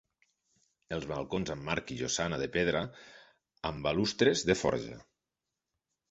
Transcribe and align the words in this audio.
Els 0.95 1.03
balcons 1.09 1.51
amb 1.55 1.63
marc 1.67 1.91
i 1.95 1.97
llosana 1.99 2.39
de 2.43 2.47
pedra, 2.55 2.81
amb 3.71 3.85
balustres 3.89 4.43
de 4.51 4.57
forja. 4.63 4.97